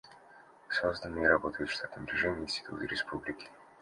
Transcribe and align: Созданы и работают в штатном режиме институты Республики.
Созданы 0.67 1.21
и 1.21 1.27
работают 1.27 1.69
в 1.69 1.73
штатном 1.73 2.07
режиме 2.07 2.45
институты 2.45 2.87
Республики. 2.87 3.51